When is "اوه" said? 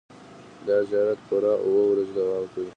1.65-1.83